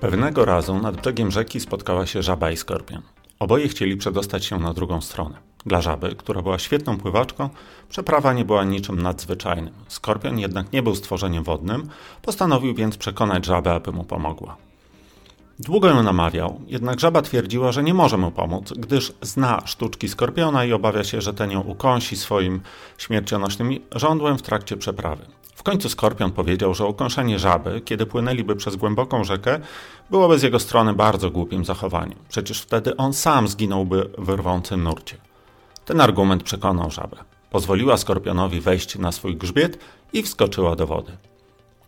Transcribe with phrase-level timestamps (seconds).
[0.00, 3.02] Pewnego razu nad brzegiem rzeki spotkała się żaba i skorpion.
[3.38, 5.34] Oboje chcieli przedostać się na drugą stronę.
[5.66, 7.50] Dla żaby, która była świetną pływaczką,
[7.88, 9.74] przeprawa nie była niczym nadzwyczajnym.
[9.88, 11.88] Skorpion jednak nie był stworzeniem wodnym,
[12.22, 14.56] postanowił więc przekonać żabę, aby mu pomogła.
[15.58, 20.64] Długo ją namawiał, jednak żaba twierdziła, że nie może mu pomóc, gdyż zna sztuczki skorpiona
[20.64, 22.60] i obawia się, że ten ją ukąsi swoim
[22.98, 25.26] śmiercionośnym żądłem w trakcie przeprawy.
[25.68, 29.60] Końcu skorpion powiedział, że ukąszenie żaby, kiedy płynęliby przez głęboką rzekę,
[30.10, 32.18] byłoby z jego strony bardzo głupim zachowaniem.
[32.28, 35.16] Przecież wtedy on sam zginąłby w rwącym nurcie.
[35.84, 37.16] Ten argument przekonał żabę.
[37.50, 39.78] Pozwoliła skorpionowi wejść na swój grzbiet
[40.12, 41.12] i wskoczyła do wody.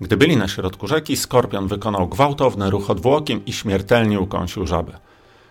[0.00, 4.98] Gdy byli na środku rzeki, skorpion wykonał gwałtowny ruch odwłokiem i śmiertelnie ukąsił żabę.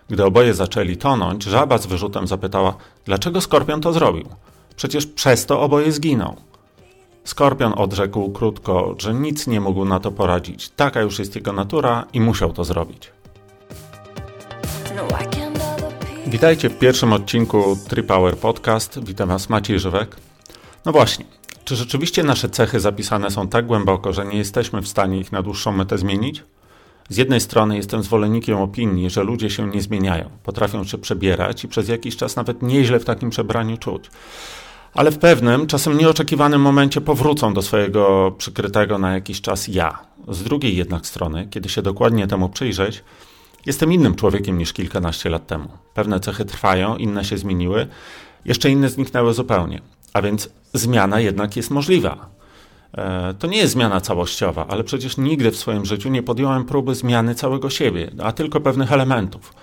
[0.10, 2.74] Gdy oboje zaczęli tonąć, żaba z wyrzutem zapytała,
[3.06, 4.26] dlaczego skorpion to zrobił?
[4.76, 6.49] Przecież przez to oboje zginą.
[7.24, 10.70] Skorpion odrzekł krótko, że nic nie mógł na to poradzić.
[10.70, 13.12] Taka już jest jego natura i musiał to zrobić.
[16.28, 19.00] Witajcie w pierwszym odcinku Tripower Podcast.
[19.04, 20.16] Witam Was Maciej Żywek.
[20.86, 21.26] No właśnie,
[21.66, 25.42] czy rzeczywiście nasze cechy zapisane są tak głęboko, że nie jesteśmy w stanie ich na
[25.42, 26.44] dłuższą metę zmienić?
[27.10, 31.68] Z jednej strony jestem zwolennikiem opinii, że ludzie się nie zmieniają, potrafią się przebierać i
[31.68, 34.10] przez jakiś czas nawet nieźle w takim przebraniu czuć.
[34.94, 40.00] Ale w pewnym, czasem nieoczekiwanym momencie powrócą do swojego przykrytego na jakiś czas ja.
[40.28, 43.04] Z drugiej jednak strony, kiedy się dokładnie temu przyjrzeć,
[43.66, 45.70] jestem innym człowiekiem niż kilkanaście lat temu.
[45.94, 47.88] Pewne cechy trwają, inne się zmieniły,
[48.46, 49.82] jeszcze inne zniknęły zupełnie.
[50.14, 52.30] A więc zmiana jednak jest możliwa.
[52.98, 56.96] E, to nie jest zmiana całościowa, ale przecież nigdy w swoim życiu nie podjąłem próby
[56.96, 59.54] zmiany całego siebie, a tylko pewnych elementów.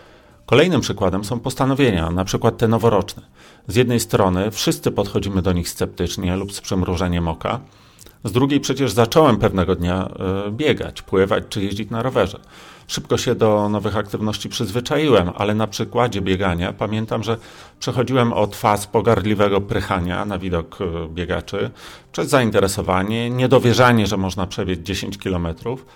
[0.46, 3.22] Kolejnym przykładem są postanowienia, na przykład te noworoczne.
[3.68, 7.60] Z jednej strony wszyscy podchodzimy do nich sceptycznie lub z przymrużeniem oka,
[8.24, 10.08] z drugiej przecież zacząłem pewnego dnia
[10.46, 12.40] e, biegać, pływać czy jeździć na rowerze.
[12.86, 17.36] Szybko się do nowych aktywności przyzwyczaiłem, ale na przykładzie biegania pamiętam, że
[17.80, 21.70] przechodziłem od faz pogardliwego prychania na widok e, biegaczy,
[22.12, 25.86] przez zainteresowanie, niedowierzanie, że można przebiec 10 kilometrów,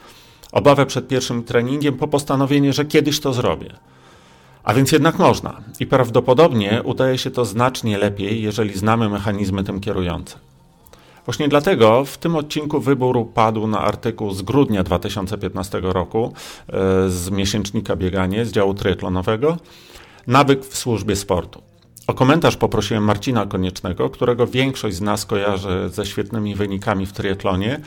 [0.53, 3.75] obawę przed pierwszym treningiem, po postanowienie, że kiedyś to zrobię.
[4.65, 5.60] A więc jednak można.
[5.81, 10.38] I prawdopodobnie udaje się to znacznie lepiej, jeżeli znamy mechanizmy tym kierujące.
[11.25, 16.32] Właśnie dlatego w tym odcinku wybór padł na artykuł z grudnia 2015 roku
[16.69, 16.72] e,
[17.10, 19.56] z miesięcznika Bieganie z działu triatlonowego
[20.26, 21.70] Nawyk w służbie sportu.
[22.10, 27.81] O komentarz poprosiłem Marcina Koniecznego, którego większość z nas kojarzy ze świetnymi wynikami w triatlonie,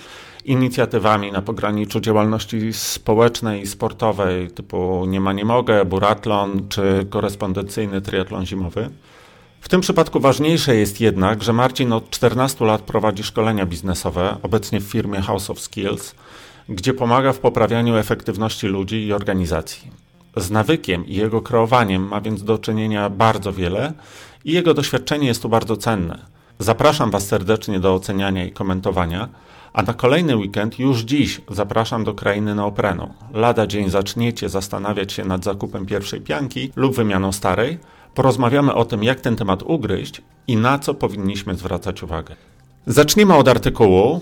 [0.46, 8.02] inicjatywami na pograniczu działalności społecznej i sportowej typu Nie ma nie mogę, Buratlon czy korespondencyjny
[8.02, 8.90] triatlon zimowy.
[9.62, 14.80] W tym przypadku ważniejsze jest jednak, że Marcin od 14 lat prowadzi szkolenia biznesowe, obecnie
[14.80, 16.16] w firmie House of Skills,
[16.70, 20.03] gdzie pomaga w poprawianiu efektywności ludzi i organizacji.
[20.36, 23.94] Z nawykiem i jego kreowaniem ma więc do czynienia bardzo wiele
[24.46, 26.26] i jego doświadczenie jest tu bardzo cenne.
[26.60, 29.30] Zapraszam Was serdecznie do oceniania i komentowania,
[29.74, 33.14] a na kolejny weekend już dziś zapraszam do krainy neoprenu.
[33.34, 37.80] Lada dzień zaczniecie zastanawiać się nad zakupem pierwszej pianki lub wymianą starej.
[38.14, 42.36] Porozmawiamy o tym, jak ten temat ugryźć i na co powinniśmy zwracać uwagę.
[42.88, 44.22] Zacznijmy od artykułu,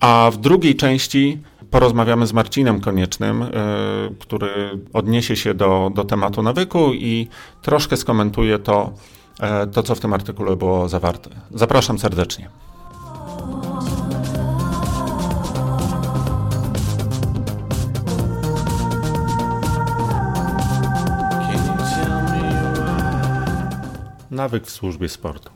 [0.00, 1.38] a w drugiej części
[1.72, 7.28] porozmawiamy z Marcinem Koniecznym, yy, który odniesie się do, do tematu nawyku i
[7.62, 8.92] troszkę skomentuje to,
[9.40, 11.30] yy, to, co w tym artykule było zawarte.
[11.50, 12.48] Zapraszam serdecznie.
[24.30, 25.50] Nawyk w służbie sportu.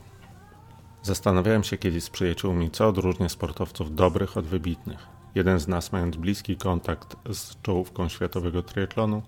[1.03, 5.16] Zastanawiałem się kiedyś z przyjaciółmi, co odróżnia sportowców dobrych od wybitnych.
[5.37, 9.23] Jeden z nas, mając bliski kontakt z czołówką światowego triatlonu,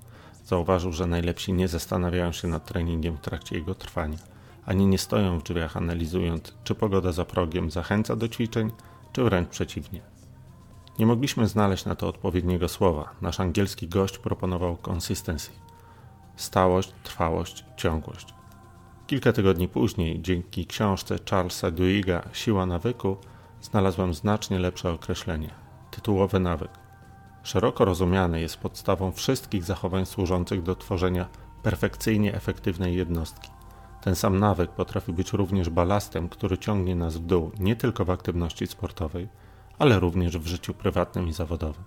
[0.44, 4.18] zauważył, że najlepsi nie zastanawiają się nad treningiem w trakcie jego trwania,
[4.66, 8.70] ani nie stoją w drzwiach analizując, czy pogoda za progiem zachęca do ćwiczeń,
[9.12, 10.00] czy wręcz przeciwnie.
[10.98, 13.10] Nie mogliśmy znaleźć na to odpowiedniego słowa.
[13.20, 15.50] Nasz angielski gość proponował consistency.
[16.36, 18.34] Stałość, trwałość, ciągłość.
[19.06, 23.16] Kilka tygodni później, dzięki książce Charlesa Duiga Siła nawyku,
[23.60, 26.70] znalazłem znacznie lepsze określenie tytułowy nawyk.
[27.42, 31.28] Szeroko rozumiany jest podstawą wszystkich zachowań służących do tworzenia
[31.62, 33.50] perfekcyjnie efektywnej jednostki.
[34.02, 38.10] Ten sam nawyk potrafi być również balastem, który ciągnie nas w dół nie tylko w
[38.10, 39.28] aktywności sportowej,
[39.78, 41.84] ale również w życiu prywatnym i zawodowym.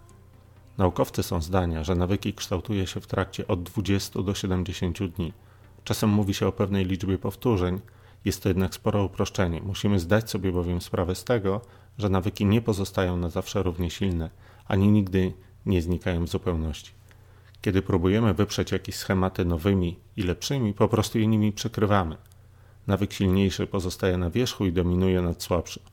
[0.77, 5.33] Naukowcy są zdania, że nawyki kształtuje się w trakcie od 20 do 70 dni–
[5.83, 7.79] Czasem mówi się o pewnej liczbie powtórzeń,
[8.25, 9.61] jest to jednak spore uproszczenie.
[9.61, 11.61] Musimy zdać sobie bowiem sprawę z tego,
[12.01, 14.29] że nawyki nie pozostają na zawsze równie silne,
[14.67, 15.33] ani nigdy
[15.65, 16.91] nie znikają w zupełności.
[17.61, 22.17] Kiedy próbujemy wyprzeć jakieś schematy nowymi i lepszymi, po prostu je nimi przykrywamy.
[22.87, 25.83] Nawyk silniejszy pozostaje na wierzchu i dominuje nad słabszym.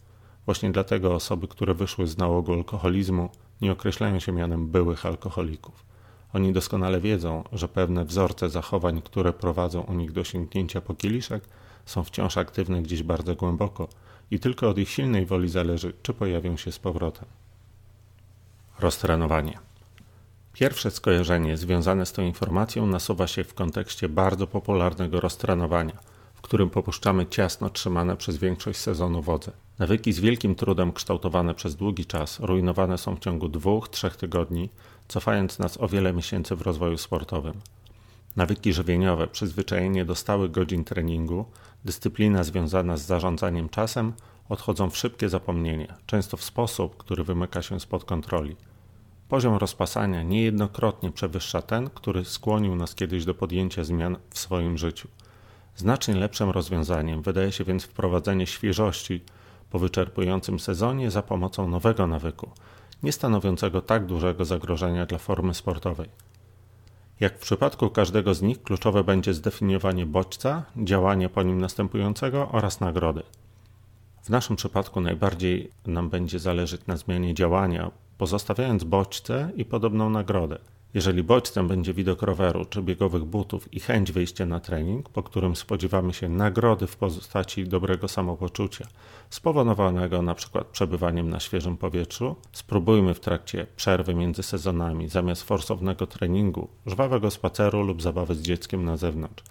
[0.45, 5.85] Właśnie dlatego osoby, które wyszły z nałogu alkoholizmu, nie określają się mianem byłych alkoholików.
[6.33, 11.45] Oni doskonale wiedzą, że pewne wzorce zachowań, które prowadzą u nich do sięgnięcia po kieliszek,
[11.87, 13.89] są wciąż aktywne gdzieś bardzo głęboko
[14.31, 17.25] i tylko od ich silnej woli zależy, czy pojawią się z powrotem.
[18.81, 19.59] Roztrenowanie.
[20.53, 25.99] Pierwsze skojarzenie związane z tą informacją nasuwa się w kontekście bardzo popularnego roztrenowania,
[26.35, 29.53] w którym popuszczamy ciasno trzymane przez większość sezonu wodze.
[29.79, 34.69] Nawyki z wielkim trudem kształtowane przez długi czas rujnowane są w ciągu dwóch, trzech tygodni,
[35.09, 37.55] cofając nas o wiele miesięcy w rozwoju sportowym.
[38.37, 41.45] Nawyki żywieniowe, przyzwyczajenie do stałych godzin treningu,
[41.85, 44.13] dyscyplina związana z zarządzaniem czasem
[44.49, 48.57] odchodzą w szybkie zapomnienie, często w sposób, który wymyka się spod kontroli.
[49.29, 55.09] Poziom rozpasania niejednokrotnie przewyższa ten, który skłonił nas kiedyś do podjęcia zmian w swoim życiu.
[55.77, 59.21] Znacznie lepszym rozwiązaniem wydaje się więc wprowadzenie świeżości
[59.71, 62.51] po wyczerpującym sezonie za pomocą nowego nawyku,
[63.03, 66.09] nie stanowiącego tak dużego zagrożenia dla formy sportowej.
[67.21, 72.81] Jak w przypadku każdego z nich, kluczowe będzie zdefiniowanie bodźca, działanie po nim następującego oraz
[72.81, 73.23] nagrody.
[74.23, 80.59] W naszym przypadku najbardziej nam będzie zależeć na zmianie działania, pozostawiając bodźce i podobną nagrodę.
[80.95, 85.57] Jeżeli bodźcem będzie widok roweru czy biegowych butów i chęć wyjścia na trening, po którym
[85.57, 88.87] spodziewamy się nagrody w postaci dobrego samopoczucia,
[89.31, 90.65] spowodowanego np.
[90.73, 97.83] przebywaniem na świeżym powietrzu, spróbujmy w trakcie przerwy między sezonami zamiast forsownego treningu, żwawego spaceru
[97.83, 99.45] lub zabawy z dzieckiem na zewnątrz.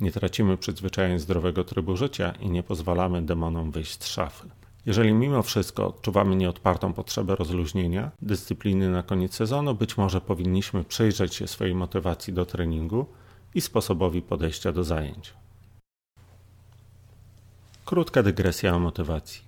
[0.00, 4.48] Nie tracimy przyzwyczajeń zdrowego trybu życia i nie pozwalamy demonom wyjść z szafy.
[4.86, 11.34] Jeżeli mimo wszystko odczuwamy nieodpartą potrzebę rozluźnienia, dyscypliny na koniec sezonu, być może powinniśmy przyjrzeć
[11.34, 13.06] się swojej motywacji do treningu
[13.54, 15.34] i sposobowi podejścia do zajęć.
[17.84, 19.42] Krótka dygresja o motywacji.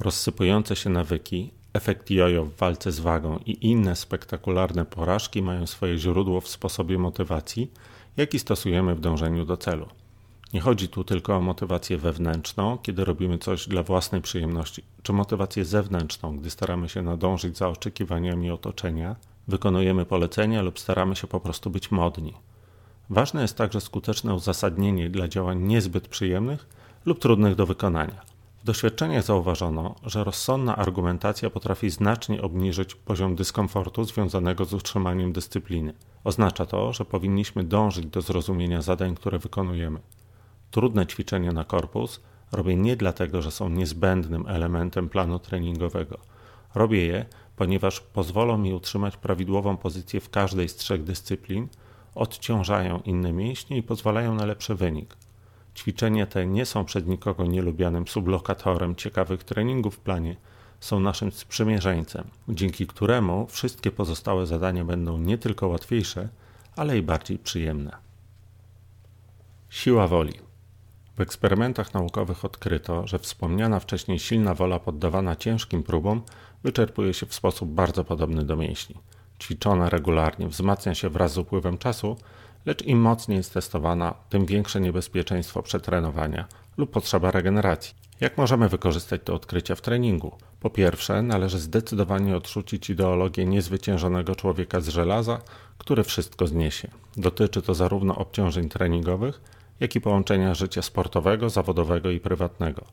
[0.00, 5.98] Rozsypujące się nawyki, efekt jojo w walce z wagą i inne spektakularne porażki mają swoje
[5.98, 7.70] źródło w sposobie motywacji,
[8.16, 9.88] jaki stosujemy w dążeniu do celu.
[10.54, 15.64] Nie chodzi tu tylko o motywację wewnętrzną, kiedy robimy coś dla własnej przyjemności, czy motywację
[15.64, 19.16] zewnętrzną, gdy staramy się nadążyć za oczekiwaniami otoczenia,
[19.48, 22.34] wykonujemy polecenia lub staramy się po prostu być modni.
[23.10, 26.68] Ważne jest także skuteczne uzasadnienie dla działań niezbyt przyjemnych
[27.06, 28.22] lub trudnych do wykonania.
[28.62, 35.94] W doświadczeniach zauważono, że rozsądna argumentacja potrafi znacznie obniżyć poziom dyskomfortu związanego z utrzymaniem dyscypliny.
[36.24, 40.00] Oznacza to, że powinniśmy dążyć do zrozumienia zadań, które wykonujemy.
[40.74, 42.20] Trudne ćwiczenia na korpus
[42.52, 46.18] robię nie dlatego, że są niezbędnym elementem planu treningowego.
[46.74, 47.26] Robię je,
[47.56, 51.68] ponieważ pozwolą mi utrzymać prawidłową pozycję w każdej z trzech dyscyplin,
[52.14, 55.16] odciążają inne mięśnie i pozwalają na lepszy wynik.
[55.74, 60.36] Ćwiczenia te nie są przez nikogo nielubianym sublokatorem ciekawych treningów w planie,
[60.80, 66.28] są naszym sprzymierzeńcem, dzięki któremu wszystkie pozostałe zadania będą nie tylko łatwiejsze,
[66.76, 67.96] ale i bardziej przyjemne.
[69.68, 70.43] Siła woli.
[71.16, 76.22] W eksperymentach naukowych odkryto, że wspomniana wcześniej silna wola poddawana ciężkim próbom
[76.64, 78.96] wyczerpuje się w sposób bardzo podobny do mięśni.
[79.40, 82.16] Ćwiczona regularnie wzmacnia się wraz z upływem czasu,
[82.66, 86.44] lecz im mocniej jest testowana, tym większe niebezpieczeństwo przetrenowania
[86.76, 87.94] lub potrzeba regeneracji.
[88.20, 90.32] Jak możemy wykorzystać te odkrycia w treningu?
[90.60, 95.40] Po pierwsze, należy zdecydowanie odrzucić ideologię niezwyciężonego człowieka z żelaza,
[95.78, 96.88] który wszystko zniesie.
[97.16, 99.40] Dotyczy to zarówno obciążeń treningowych,
[99.80, 102.84] jak i połączenia życia sportowego, zawodowego i prywatnego.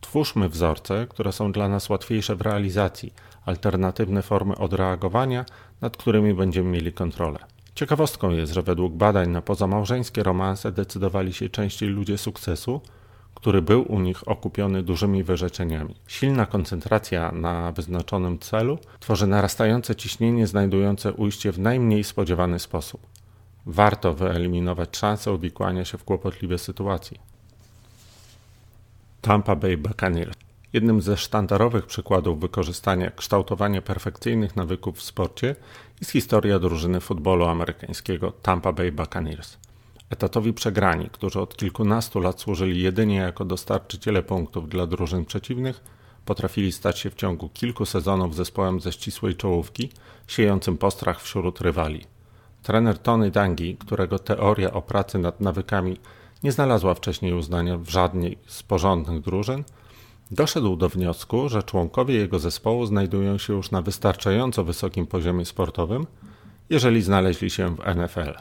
[0.00, 3.12] Twórzmy wzorce, które są dla nas łatwiejsze w realizacji,
[3.46, 5.44] alternatywne formy odreagowania,
[5.80, 7.38] nad którymi będziemy mieli kontrolę.
[7.74, 12.80] Ciekawostką jest, że według badań na pozamałżeńskie romanse decydowali się częściej ludzie sukcesu,
[13.34, 15.94] który był u nich okupiony dużymi wyrzeczeniami.
[16.06, 23.15] Silna koncentracja na wyznaczonym celu tworzy narastające ciśnienie znajdujące ujście w najmniej spodziewany sposób
[23.66, 27.18] warto wyeliminować szansę uwikłania się w kłopotliwe sytuacje.
[29.20, 30.36] Tampa Bay Buccaneers.
[30.72, 35.56] Jednym ze sztandarowych przykładów wykorzystania kształtowania perfekcyjnych nawyków w sporcie
[36.00, 39.56] jest historia drużyny futbolu amerykańskiego Tampa Bay Buccaneers.
[40.10, 45.80] Etatowi przegrani, którzy od kilkunastu lat służyli jedynie jako dostarczyciele punktów dla drużyn przeciwnych,
[46.24, 49.90] potrafili stać się w ciągu kilku sezonów zespołem ze ścisłej czołówki,
[50.26, 52.15] siejącym postrach wśród rywali.
[52.66, 55.96] Trener Tony Dangi, którego teoria o pracy nad nawykami
[56.42, 59.64] nie znalazła wcześniej uznania w żadnej z porządnych drużyn,
[60.30, 66.06] doszedł do wniosku, że członkowie jego zespołu znajdują się już na wystarczająco wysokim poziomie sportowym
[66.70, 68.34] jeżeli znaleźli się w NFL.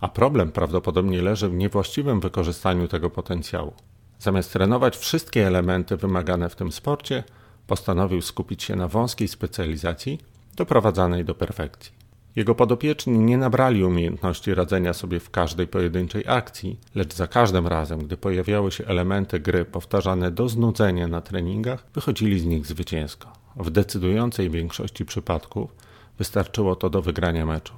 [0.00, 3.72] A problem prawdopodobnie leży w niewłaściwym wykorzystaniu tego potencjału.
[4.18, 7.24] Zamiast trenować wszystkie elementy wymagane w tym sporcie,
[7.66, 10.18] postanowił skupić się na wąskiej specjalizacji
[10.56, 11.99] doprowadzanej do perfekcji.
[12.40, 17.98] Jego podopieczni nie nabrali umiejętności radzenia sobie w każdej pojedynczej akcji, lecz za każdym razem,
[17.98, 23.32] gdy pojawiały się elementy gry powtarzane do znudzenia na treningach, wychodzili z nich zwycięsko.
[23.56, 25.74] W decydującej większości przypadków
[26.18, 27.74] wystarczyło to do wygrania meczu.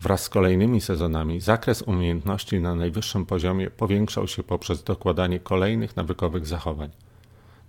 [0.00, 6.46] Wraz z kolejnymi sezonami zakres umiejętności na najwyższym poziomie powiększał się poprzez dokładanie kolejnych nawykowych
[6.46, 6.90] zachowań.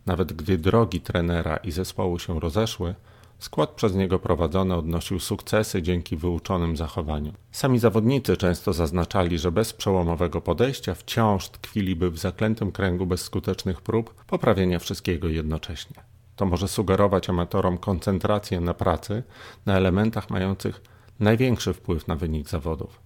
[0.05, 2.95] Nawet gdy drogi trenera i zespołu się rozeszły,
[3.39, 7.35] skład przez niego prowadzony odnosił sukcesy dzięki wyuczonym zachowaniom.
[7.51, 14.23] Sami zawodnicy często zaznaczali, że bez przełomowego podejścia wciąż tkwiliby w zaklętym kręgu bezskutecznych prób
[14.25, 15.95] poprawienia wszystkiego jednocześnie.
[16.35, 19.23] To może sugerować amatorom koncentrację na pracy,
[19.65, 20.81] na elementach mających
[21.19, 22.99] największy wpływ na wynik zawodów.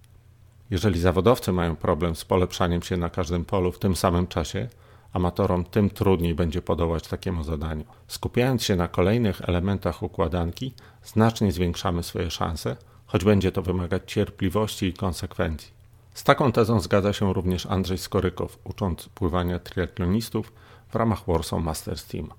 [0.70, 4.68] Jeżeli zawodowcy mają problem z polepszaniem się na każdym polu w tym samym czasie,
[5.12, 7.84] amatorom tym trudniej będzie podołać takiemu zadaniu.
[8.08, 10.74] Skupiając się na kolejnych elementach układanki,
[11.04, 12.76] znacznie zwiększamy swoje szanse,
[13.06, 15.80] choć będzie to wymagać cierpliwości i konsekwencji.
[16.14, 20.52] Z taką tezą zgadza się również Andrzej Skorykow, ucząc pływania triatlonistów
[20.88, 22.30] w ramach Warsaw Masters Team.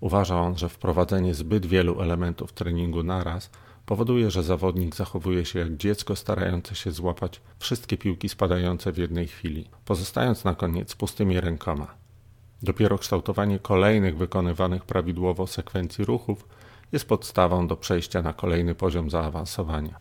[0.00, 3.50] Uważa on, że wprowadzenie zbyt wielu elementów treningu naraz
[3.86, 9.26] powoduje, że zawodnik zachowuje się jak dziecko starające się złapać wszystkie piłki spadające w jednej
[9.28, 12.03] chwili, pozostając na koniec pustymi rękoma.
[12.64, 16.48] Dopiero kształtowanie kolejnych wykonywanych prawidłowo sekwencji ruchów
[16.92, 19.98] jest podstawą do przejścia na kolejny poziom zaawansowania.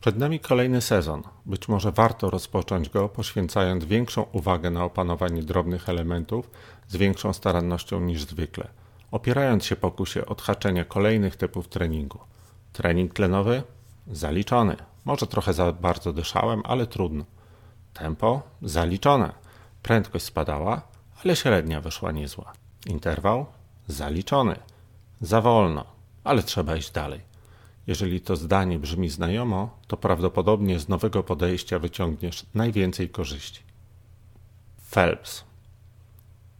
[0.00, 1.22] Przed nami kolejny sezon.
[1.46, 6.50] Być może warto rozpocząć go poświęcając większą uwagę na opanowanie drobnych elementów
[6.88, 8.68] z większą starannością niż zwykle,
[9.10, 12.18] opierając się pokusie odhaczenia kolejnych typów treningu.
[12.72, 13.62] Trening tlenowy?
[14.06, 14.76] Zaliczony.
[15.04, 17.24] Może trochę za bardzo dyszałem, ale trudno.
[17.92, 18.42] Tempo?
[18.62, 19.32] Zaliczone.
[19.82, 20.93] Prędkość spadała,
[21.24, 22.52] ale średnia wyszła niezła.
[22.86, 23.46] Interwał?
[23.88, 24.56] Zaliczony.
[25.20, 25.84] Za wolno,
[26.24, 27.20] ale trzeba iść dalej.
[27.86, 33.62] Jeżeli to zdanie brzmi znajomo, to prawdopodobnie z nowego podejścia wyciągniesz najwięcej korzyści.
[34.90, 35.44] Phelps.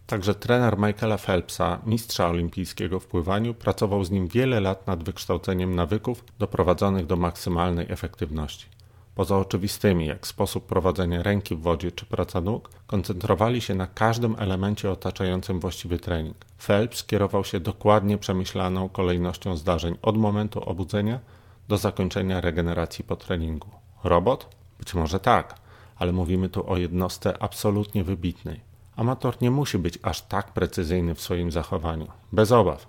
[0.07, 5.75] Także trener Michaela Phelpsa, mistrza olimpijskiego w pływaniu, pracował z nim wiele lat nad wykształceniem
[5.75, 8.67] nawyków doprowadzonych do maksymalnej efektywności.
[9.15, 14.37] Poza oczywistymi, jak sposób prowadzenia ręki w wodzie czy praca nóg, koncentrowali się na każdym
[14.39, 16.37] elemencie otaczającym właściwy trening.
[16.59, 21.21] Phelps kierował się dokładnie przemyślaną kolejnością zdarzeń od momentu obudzenia
[21.69, 23.69] do zakończenia regeneracji po treningu.
[24.05, 24.49] Robot?
[24.79, 25.55] Być może tak,
[25.97, 28.61] ale mówimy tu o jednostce absolutnie wybitnej.
[28.97, 32.07] Amator nie musi być aż tak precyzyjny w swoim zachowaniu.
[32.33, 32.87] Bez obaw.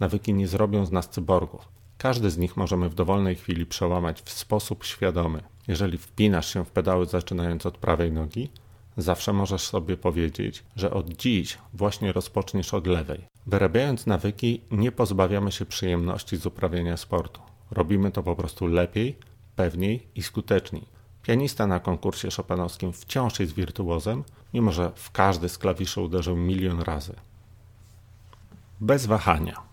[0.00, 1.68] Nawyki nie zrobią z nas cyborgów.
[1.98, 5.42] Każdy z nich możemy w dowolnej chwili przełamać w sposób świadomy.
[5.68, 8.50] Jeżeli wpinasz się w pedały zaczynając od prawej nogi,
[8.96, 13.24] zawsze możesz sobie powiedzieć, że od dziś właśnie rozpoczniesz od lewej.
[13.46, 17.40] Wyrabiając nawyki, nie pozbawiamy się przyjemności z uprawiania sportu.
[17.70, 19.16] Robimy to po prostu lepiej,
[19.56, 20.84] pewniej i skuteczniej.
[21.22, 26.80] Pianista na konkursie chopinowskim wciąż jest wirtuozem, mimo że w każdy z klawiszy uderzył milion
[26.80, 27.14] razy.
[28.80, 29.67] Bez wahania.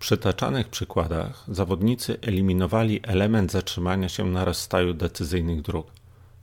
[0.00, 5.86] Przytaczanych przykładach zawodnicy eliminowali element zatrzymania się na rozstaju decyzyjnych dróg.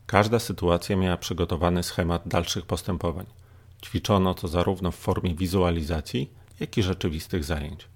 [0.05, 3.25] Każda sytuacja miała przygotowany schemat dalszych postępowań.
[3.85, 7.87] Ćwiczono to zarówno w formie wizualizacji, jak i rzeczywistych zajęć.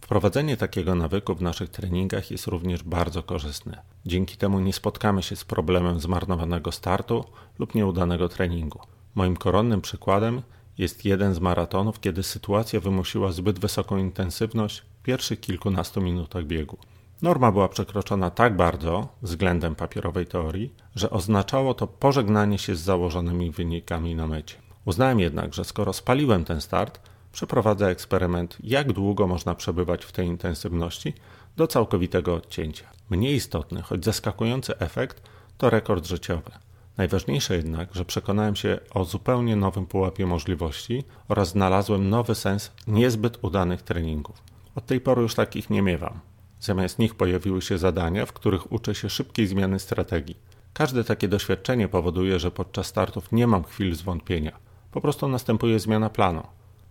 [0.00, 3.82] Wprowadzenie takiego nawyku w naszych treningach jest również bardzo korzystne.
[4.06, 7.24] Dzięki temu nie spotkamy się z problemem zmarnowanego startu
[7.58, 8.80] lub nieudanego treningu.
[9.14, 10.42] Moim koronnym przykładem
[10.78, 16.78] jest jeden z maratonów, kiedy sytuacja wymusiła zbyt wysoką intensywność w pierwszych kilkunastu minutach biegu.
[17.22, 23.50] Norma była przekroczona tak bardzo względem papierowej teorii, że oznaczało to pożegnanie się z założonymi
[23.50, 24.56] wynikami na mecie.
[24.84, 27.00] Uznałem jednak, że skoro spaliłem ten start,
[27.32, 31.14] przeprowadzę eksperyment, jak długo można przebywać w tej intensywności
[31.56, 32.84] do całkowitego odcięcia.
[33.10, 35.22] Mniej istotny, choć zaskakujący efekt
[35.58, 36.50] to rekord życiowy.
[36.96, 43.38] Najważniejsze jednak, że przekonałem się o zupełnie nowym pułapie możliwości oraz znalazłem nowy sens niezbyt
[43.44, 44.42] udanych treningów.
[44.74, 46.20] Od tej pory już takich nie miewam.
[46.60, 50.36] Zamiast nich pojawiły się zadania, w których uczę się szybkiej zmiany strategii.
[50.72, 54.58] Każde takie doświadczenie powoduje, że podczas startów nie mam chwil zwątpienia.
[54.90, 56.42] Po prostu następuje zmiana planu.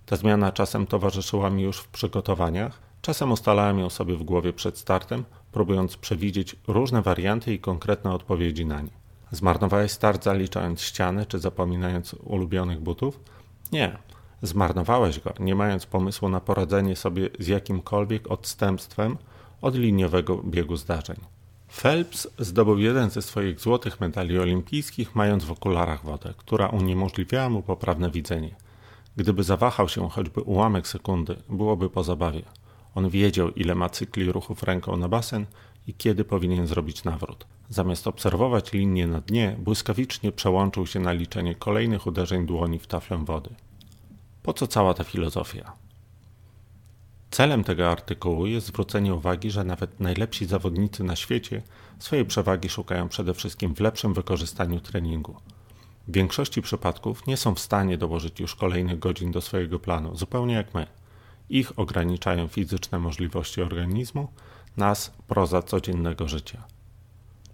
[0.05, 4.77] Ta zmiana czasem towarzyszyła mi już w przygotowaniach, czasem ustalałem ją sobie w głowie przed
[4.77, 9.04] startem, próbując przewidzieć różne warianty i konkretne odpowiedzi na nie.
[9.35, 13.19] Zmarnowałeś start zaliczając ściany czy zapominając ulubionych butów?
[13.71, 13.97] Nie.
[14.41, 19.17] Zmarnowałeś go, nie mając pomysłu na poradzenie sobie z jakimkolwiek odstępstwem
[19.61, 21.17] od liniowego biegu zdarzeń.
[21.67, 27.61] Phelps zdobył jeden ze swoich złotych medali olimpijskich, mając w okularach wodę, która uniemożliwiała mu
[27.61, 28.55] poprawne widzenie.
[29.17, 32.41] Gdyby zawahał się choćby ułamek sekundy, byłoby po zabawie.
[32.95, 35.45] On wiedział, ile ma cykli ruchów ręką na basen
[35.87, 37.45] i kiedy powinien zrobić nawrót.
[37.69, 43.25] Zamiast obserwować linię na dnie, błyskawicznie przełączył się na liczenie kolejnych uderzeń dłoni w taflę
[43.25, 43.49] wody.
[44.43, 45.73] Po co cała ta filozofia?
[47.31, 51.61] Celem tego artykułu jest zwrócenie uwagi, że nawet najlepsi zawodnicy na świecie
[51.99, 55.35] swojej przewagi szukają przede wszystkim w lepszym wykorzystaniu treningu.
[56.07, 60.53] W większości przypadków nie są w stanie dołożyć już kolejnych godzin do swojego planu, zupełnie
[60.53, 60.87] jak my.
[61.49, 64.27] Ich ograniczają fizyczne możliwości organizmu,
[64.77, 66.63] nas proza codziennego życia.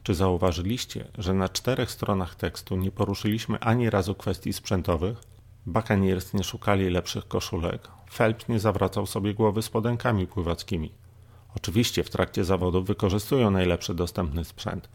[0.04, 5.18] Czy zauważyliście, że na czterech stronach tekstu nie poruszyliśmy ani razu kwestii sprzętowych?
[5.66, 10.92] Buccaneers nie szukali lepszych koszulek, Phelps nie zawracał sobie głowy spodenkami pływackimi.
[11.56, 14.90] Oczywiście w trakcie zawodów wykorzystują najlepszy dostępny sprzęt,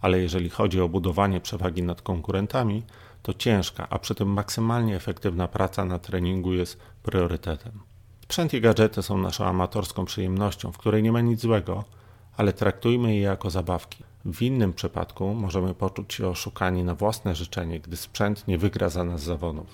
[0.00, 2.82] ale jeżeli chodzi o budowanie przewagi nad konkurentami,
[3.22, 7.91] to ciężka, a przy tym maksymalnie efektywna praca na treningu jest priorytetem.
[8.32, 11.84] Sprzęt i gadżety są naszą amatorską przyjemnością, w której nie ma nic złego,
[12.36, 14.04] ale traktujmy je jako zabawki.
[14.24, 19.04] W innym przypadku możemy poczuć się oszukani na własne życzenie, gdy sprzęt nie wygra za
[19.04, 19.66] nas zawodów.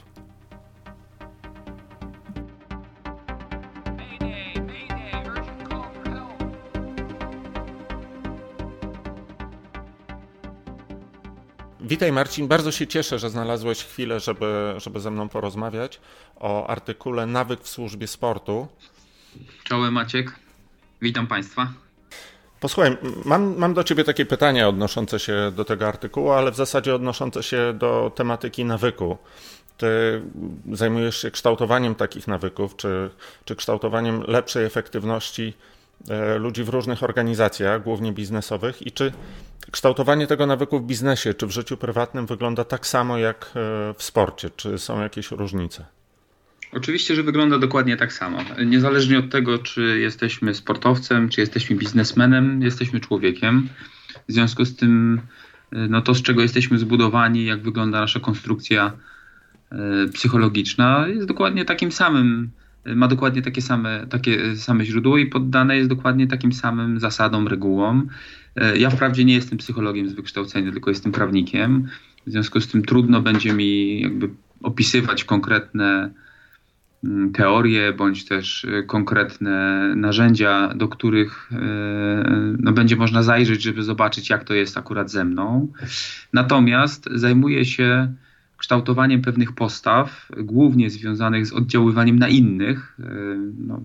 [11.88, 16.00] Witaj Marcin, bardzo się cieszę, że znalazłeś chwilę, żeby, żeby ze mną porozmawiać
[16.37, 18.68] o artykule Nawyk w służbie sportu.
[19.64, 20.33] Czołem Maciek,
[21.02, 21.73] witam Państwa.
[22.61, 26.95] Posłuchaj, mam, mam do Ciebie takie pytania odnoszące się do tego artykułu, ale w zasadzie
[26.95, 29.18] odnoszące się do tematyki nawyku.
[29.76, 29.87] Ty
[30.73, 33.10] zajmujesz się kształtowaniem takich nawyków, czy,
[33.45, 35.54] czy kształtowaniem lepszej efektywności
[36.10, 39.13] E, ludzi w różnych organizacjach, głównie biznesowych, i czy
[39.71, 44.02] kształtowanie tego nawyku w biznesie czy w życiu prywatnym wygląda tak samo jak e, w
[44.02, 44.50] sporcie?
[44.57, 45.85] Czy są jakieś różnice?
[46.73, 48.39] Oczywiście, że wygląda dokładnie tak samo.
[48.67, 53.69] Niezależnie od tego, czy jesteśmy sportowcem, czy jesteśmy biznesmenem, jesteśmy człowiekiem.
[54.28, 55.21] W związku z tym,
[55.73, 58.93] e, no to z czego jesteśmy zbudowani, jak wygląda nasza konstrukcja
[60.13, 62.50] psychologiczna, jest dokładnie takim samym
[62.95, 68.09] ma dokładnie takie same, takie same źródło i poddane jest dokładnie takim samym zasadom, regułom.
[68.60, 71.88] E, ja wprawdzie nie jestem psychologiem z wykształcenia, tylko jestem prawnikiem.
[72.26, 74.30] W związku z tym trudno będzie mi jakby
[74.62, 76.10] opisywać konkretne
[77.04, 81.56] mm, teorie bądź też e, konkretne narzędzia, do których e,
[82.58, 85.73] no, będzie można zajrzeć, żeby zobaczyć, jak to jest akurat ze mną.
[86.32, 88.12] Natomiast zajmuję się
[88.58, 92.99] kształtowaniem pewnych postaw, głównie związanych z oddziaływaniem na innych.
[93.00, 93.04] E,
[93.58, 93.80] no,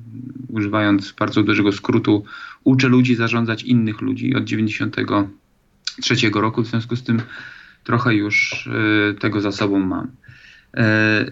[0.48, 2.26] używając bardzo dużego skrótu,
[2.64, 7.22] uczę ludzi zarządzać innych ludzi od 93 roku, w związku z tym
[7.84, 10.08] trochę już e, tego za sobą mam.
[10.78, 11.32] E,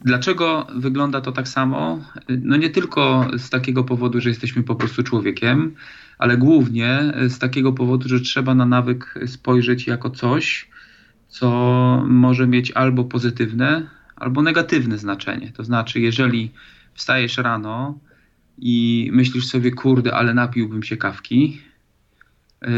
[0.00, 2.04] dlaczego wygląda to tak samo?
[2.28, 5.74] No nie tylko z takiego powodu, że jesteśmy po prostu człowiekiem,
[6.18, 10.73] ale głównie z takiego powodu, że trzeba na nawyk spojrzeć jako coś,
[11.34, 11.50] co
[12.06, 15.52] może mieć albo pozytywne, albo negatywne znaczenie.
[15.52, 16.50] To znaczy, jeżeli
[16.94, 17.98] wstajesz rano
[18.58, 21.60] i myślisz sobie, kurde, ale napiłbym się kawki,
[22.62, 22.68] y,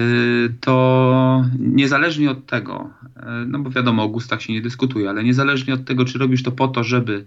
[0.61, 5.75] to niezależnie od tego, y, no bo wiadomo, o gustach się nie dyskutuje, ale niezależnie
[5.75, 7.27] od tego, czy robisz to po to, żeby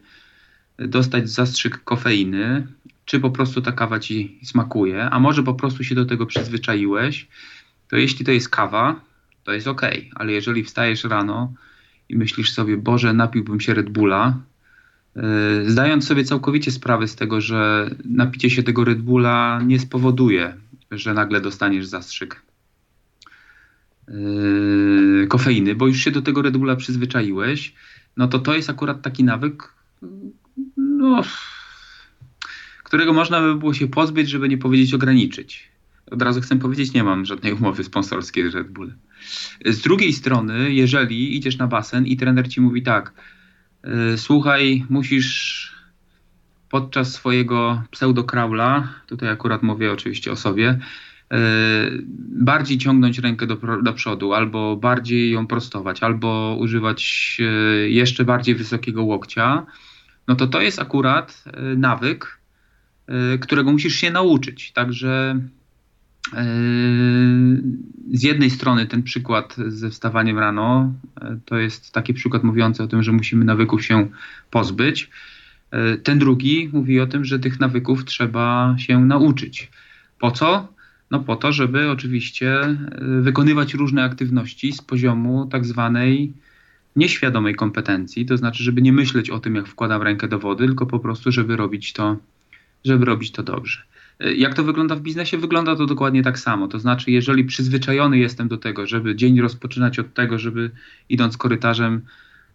[0.77, 2.67] dostać zastrzyk kofeiny,
[3.05, 7.27] czy po prostu ta kawa ci smakuje, a może po prostu się do tego przyzwyczaiłeś,
[7.89, 9.08] to jeśli to jest kawa,
[9.43, 9.81] to jest ok,
[10.15, 11.53] ale jeżeli wstajesz rano
[12.09, 14.39] i myślisz sobie, Boże, napiłbym się Red Bulla,
[15.15, 15.21] yy,
[15.71, 20.53] zdając sobie całkowicie sprawę z tego, że napicie się tego Red Bulla nie spowoduje,
[20.91, 22.41] że nagle dostaniesz zastrzyk
[24.07, 27.73] yy, kofeiny, bo już się do tego Red Bulla przyzwyczaiłeś,
[28.17, 29.73] no to to jest akurat taki nawyk,
[30.77, 31.21] no,
[32.83, 35.69] którego można by było się pozbyć, żeby nie powiedzieć ograniczyć.
[36.11, 38.97] Od razu chcę powiedzieć, nie mam żadnej umowy sponsorskiej z Red Bullem.
[39.65, 43.13] Z drugiej strony, jeżeli idziesz na basen i trener ci mówi tak,
[44.13, 45.69] y, słuchaj, musisz
[46.69, 51.37] podczas swojego pseudo-kraula, tutaj akurat mówię oczywiście o sobie, y,
[52.29, 58.55] bardziej ciągnąć rękę do, do przodu, albo bardziej ją prostować, albo używać y, jeszcze bardziej
[58.55, 59.65] wysokiego łokcia,
[60.27, 61.43] no to to jest akurat
[61.77, 62.39] nawyk,
[63.41, 64.71] którego musisz się nauczyć.
[64.71, 65.39] Także
[68.11, 72.87] z jednej strony ten przykład ze wstawaniem rano yy, to jest taki przykład mówiący o
[72.87, 74.07] tym, że musimy nawyków się
[74.51, 75.09] pozbyć.
[75.71, 79.71] Yy, ten drugi mówi o tym, że tych nawyków trzeba się nauczyć.
[80.19, 80.73] Po co?
[81.11, 82.77] No po to, żeby oczywiście
[83.21, 86.33] wykonywać różne aktywności z poziomu tak zwanej
[86.95, 90.85] nieświadomej kompetencji, to znaczy, żeby nie myśleć o tym, jak wkładam rękę do wody, tylko
[90.85, 92.17] po prostu, żeby robić to,
[92.85, 93.81] żeby robić to dobrze.
[94.19, 95.37] Jak to wygląda w biznesie?
[95.37, 96.67] Wygląda to dokładnie tak samo.
[96.67, 100.71] To znaczy, jeżeli przyzwyczajony jestem do tego, żeby dzień rozpoczynać od tego, żeby
[101.09, 102.01] idąc korytarzem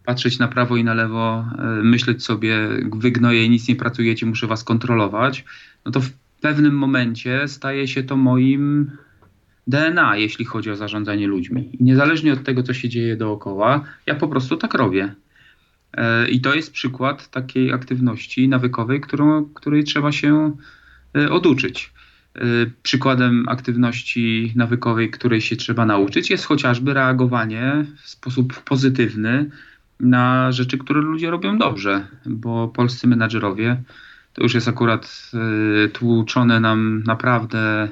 [0.05, 4.64] patrzeć na prawo i na lewo, e, myśleć sobie, wygnoję nic nie pracujecie, muszę was
[4.64, 5.44] kontrolować,
[5.85, 8.90] no to w pewnym momencie staje się to moim
[9.66, 11.70] DNA, jeśli chodzi o zarządzanie ludźmi.
[11.81, 15.14] I niezależnie od tego, co się dzieje dookoła, ja po prostu tak robię.
[15.92, 20.57] E, I to jest przykład takiej aktywności nawykowej, którą, której trzeba się
[21.31, 21.92] oduczyć.
[22.83, 29.50] Przykładem aktywności nawykowej, której się trzeba nauczyć, jest chociażby reagowanie w sposób pozytywny
[30.00, 33.83] na rzeczy, które ludzie robią dobrze, bo polscy menadżerowie
[34.33, 35.31] to już jest akurat
[35.85, 37.88] y, tłuczone nam naprawdę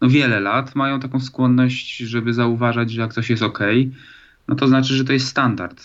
[0.00, 3.58] no wiele lat, mają taką skłonność, żeby zauważać, że jak coś jest ok,
[4.48, 5.84] no to znaczy, że to jest standard.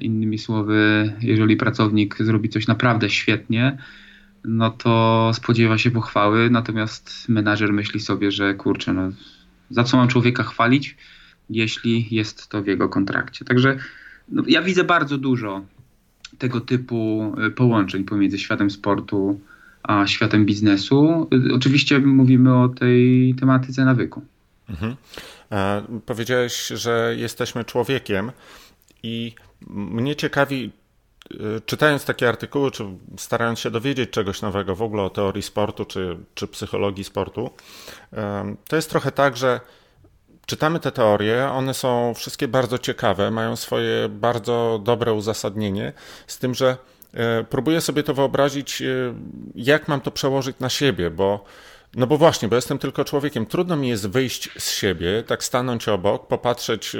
[0.00, 3.78] Innymi słowy, jeżeli pracownik zrobi coś naprawdę świetnie,
[4.44, 9.10] no to spodziewa się pochwały, natomiast menadżer myśli sobie, że kurczę, no
[9.70, 10.96] za co mam człowieka chwalić,
[11.50, 13.44] jeśli jest to w jego kontrakcie.
[13.44, 13.78] Także
[14.28, 15.62] no, ja widzę bardzo dużo
[16.38, 19.40] tego typu y, połączeń pomiędzy światem sportu
[19.82, 21.28] a światem biznesu.
[21.50, 24.22] Y, oczywiście mówimy o tej tematyce nawyku.
[24.68, 24.96] Mhm.
[25.52, 28.32] E, powiedziałeś, że jesteśmy człowiekiem
[29.02, 29.34] i
[29.70, 30.70] mnie ciekawi,
[31.66, 32.84] czytając takie artykuły, czy
[33.18, 37.50] starając się dowiedzieć czegoś nowego w ogóle o teorii sportu, czy, czy psychologii sportu,
[38.68, 39.60] to jest trochę tak, że
[40.50, 45.92] czytamy te teorie, one są wszystkie bardzo ciekawe, mają swoje bardzo dobre uzasadnienie,
[46.26, 46.76] z tym, że
[47.14, 48.86] e, próbuję sobie to wyobrazić, e,
[49.54, 51.44] jak mam to przełożyć na siebie, bo
[51.94, 53.46] no bo właśnie, bo jestem tylko człowiekiem.
[53.46, 56.98] Trudno mi jest wyjść z siebie, tak stanąć obok, popatrzeć, e,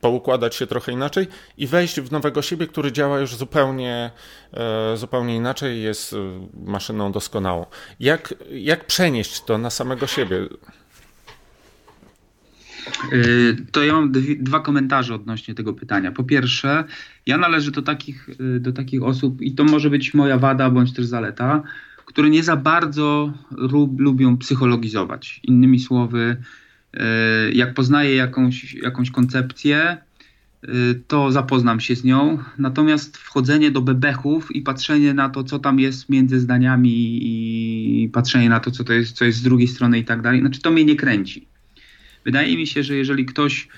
[0.00, 1.26] poukładać się trochę inaczej
[1.58, 4.10] i wejść w nowego siebie, który działa już zupełnie,
[4.94, 6.14] zupełnie inaczej, jest
[6.66, 7.66] maszyną doskonałą.
[8.00, 10.48] Jak, jak przenieść to na samego siebie?
[13.12, 16.12] Y, to ja mam dwa komentarze odnośnie tego pytania.
[16.12, 16.84] Po pierwsze,
[17.26, 20.92] ja należę do takich, y, do takich osób, i to może być moja wada bądź
[20.92, 21.62] też zaleta,
[22.16, 25.40] które nie za bardzo lub, lubią psychologizować.
[25.42, 26.36] Innymi słowy,
[26.94, 26.98] y,
[27.52, 29.96] jak poznaję jakąś, jakąś koncepcję,
[31.08, 32.38] to zapoznam się z nią.
[32.58, 38.48] Natomiast wchodzenie do bebechów i patrzenie na to, co tam jest między zdaniami i patrzenie
[38.48, 40.70] na to, co to jest, co jest z drugiej strony i tak dalej, znaczy to
[40.70, 41.46] mnie nie kręci.
[42.24, 43.68] Wydaje mi się, że jeżeli ktoś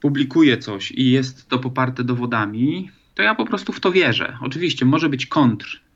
[0.00, 4.38] publikuje coś i jest to poparte dowodami, to ja po prostu w to wierzę.
[4.40, 5.89] Oczywiście może być kontr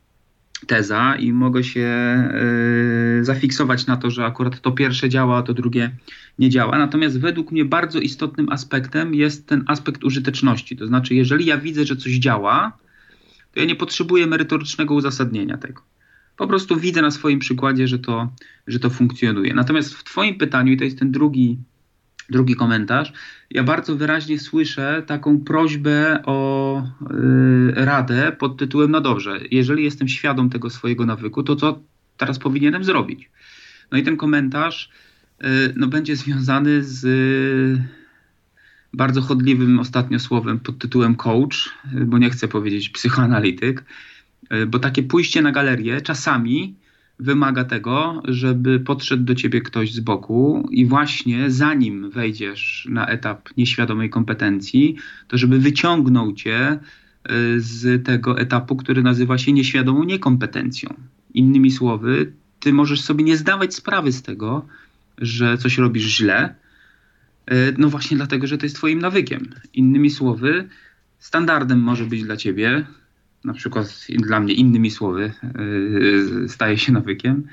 [0.66, 1.80] teza i mogę się
[3.16, 5.90] yy, zafiksować na to, że akurat to pierwsze działa, a to drugie
[6.38, 6.78] nie działa.
[6.78, 10.76] Natomiast według mnie bardzo istotnym aspektem jest ten aspekt użyteczności.
[10.76, 12.78] To znaczy, jeżeli ja widzę, że coś działa,
[13.54, 15.82] to ja nie potrzebuję merytorycznego uzasadnienia tego.
[16.36, 18.32] Po prostu widzę na swoim przykładzie, że to,
[18.66, 19.54] że to funkcjonuje.
[19.54, 21.58] Natomiast w Twoim pytaniu, i to jest ten drugi,
[22.30, 23.12] drugi komentarz,
[23.50, 30.08] ja bardzo wyraźnie słyszę taką prośbę o yy, radę pod tytułem: No dobrze, jeżeli jestem
[30.08, 31.80] świadom tego swojego nawyku, to co
[32.16, 33.30] teraz powinienem zrobić?
[33.92, 34.90] No i ten komentarz
[35.40, 37.02] yy, no, będzie związany z.
[37.04, 38.04] Yy,
[38.96, 41.70] bardzo chodliwym ostatnio słowem pod tytułem coach,
[42.06, 43.84] bo nie chcę powiedzieć psychoanalityk,
[44.50, 46.74] E, bo takie pójście na galerię czasami
[47.18, 53.48] wymaga tego, żeby podszedł do ciebie ktoś z boku i właśnie zanim wejdziesz na etap
[53.56, 54.96] nieświadomej kompetencji,
[55.28, 56.78] to żeby wyciągnął cię e,
[57.56, 60.94] z tego etapu, który nazywa się nieświadomą niekompetencją.
[61.34, 64.66] Innymi słowy, ty możesz sobie nie zdawać sprawy z tego,
[65.18, 66.54] że coś robisz źle,
[67.46, 69.50] e, no właśnie dlatego, że to jest twoim nawykiem.
[69.74, 70.68] Innymi słowy,
[71.18, 72.86] standardem może być dla ciebie
[73.44, 77.46] na przykład dla mnie innymi słowy yy, staje się nawykiem.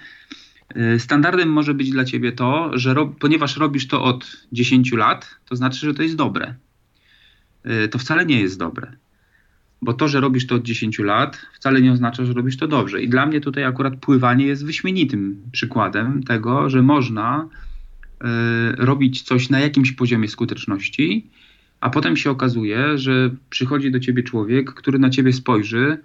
[0.75, 5.36] Yy, standardem może być dla ciebie to, że ro, ponieważ robisz to od 10 lat,
[5.45, 6.56] to znaczy, że to jest dobre.
[7.65, 8.91] Yy, to wcale nie jest dobre.
[9.82, 13.01] Bo to, że robisz to od 10 lat, wcale nie oznacza, że robisz to dobrze.
[13.01, 17.49] I dla mnie tutaj akurat pływanie jest wyśmienitym przykładem tego, że można
[18.77, 21.30] robić coś na jakimś poziomie skuteczności,
[21.82, 25.98] a potem się okazuje, że przychodzi do ciebie człowiek, który na ciebie spojrzy,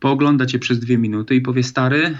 [0.00, 2.16] poogląda cię przez dwie minuty i powie: Stary,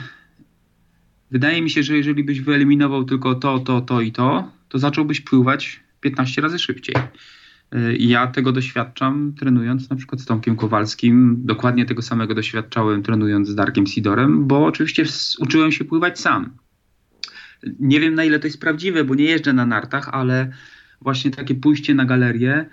[1.31, 5.21] wydaje mi się, że jeżeli byś wyeliminował tylko to, to, to i to, to zacząłbyś
[5.21, 6.95] pływać 15 razy szybciej.
[7.75, 11.37] Y, ja tego doświadczam trenując na przykład z Tomkiem Kowalskim.
[11.45, 15.05] Dokładnie tego samego doświadczałem trenując z Darkiem Sidorem, bo oczywiście
[15.39, 16.51] uczyłem się pływać sam.
[17.81, 20.53] Nie wiem na ile to jest prawdziwe, bo nie jeżdżę na nartach, ale
[21.01, 22.67] właśnie takie pójście na galerię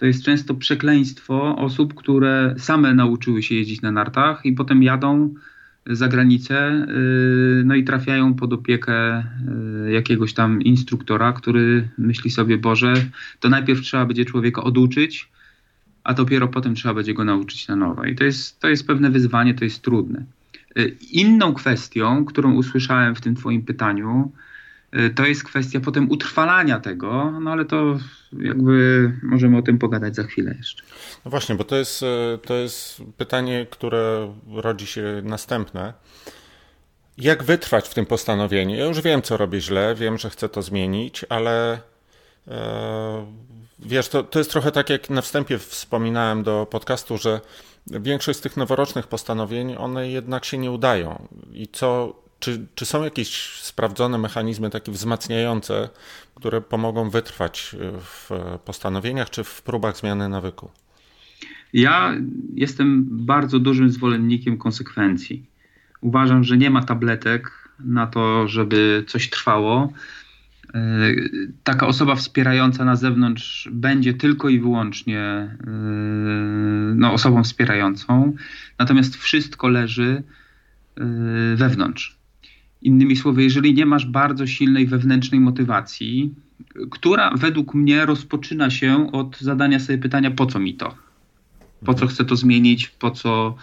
[0.00, 5.34] to jest często przekleństwo osób, które same nauczyły się jeździć na nartach i potem jadą
[5.86, 9.18] za granicę, y, no i trafiają pod opiekę
[9.86, 12.94] y, jakiegoś tam instruktora, który myśli sobie, Boże,
[13.40, 15.30] to najpierw trzeba będzie człowieka oduczyć,
[16.04, 18.04] a dopiero potem trzeba będzie go nauczyć na nowo.
[18.04, 20.24] I to jest, to jest pewne wyzwanie, to jest trudne.
[20.78, 24.32] Y, inną kwestią, którą usłyszałem w tym Twoim pytaniu,
[25.14, 27.98] to jest kwestia potem utrwalania tego, no ale to
[28.32, 30.82] jakby możemy o tym pogadać za chwilę jeszcze.
[31.24, 32.06] No właśnie, bo to jest, y,
[32.46, 35.92] to jest pytanie, które rodzi się następne.
[37.18, 38.76] Jak wytrwać w tym postanowieniu?
[38.76, 41.80] Ja już wiem, co robię źle, wiem, że chcę to zmienić, ale
[42.48, 43.26] e,
[43.78, 47.40] wiesz, to, to jest trochę tak, jak na wstępie wspominałem do podcastu, że
[47.86, 51.28] większość z tych noworocznych postanowień, one jednak się nie udają.
[51.52, 55.88] I co, czy, czy są jakieś sprawdzone mechanizmy takie wzmacniające,
[56.34, 58.30] które pomogą wytrwać w
[58.64, 60.70] postanowieniach czy w próbach zmiany nawyku?
[61.72, 62.14] Ja
[62.54, 65.46] jestem bardzo dużym zwolennikiem konsekwencji.
[66.00, 69.92] Uważam, że nie ma tabletek na to, żeby coś trwało.
[70.74, 70.80] E,
[71.64, 75.56] taka osoba wspierająca na zewnątrz będzie tylko i wyłącznie e,
[76.94, 78.32] no, osobą wspierającą,
[78.78, 80.22] natomiast wszystko leży
[81.56, 82.19] wewnątrz.
[82.82, 86.34] Innymi słowy, jeżeli nie masz bardzo silnej wewnętrznej motywacji,
[86.90, 90.94] która według mnie rozpoczyna się od zadania sobie pytania, po co mi to?
[91.84, 92.88] Po co chcę to zmienić?
[92.88, 93.56] Po co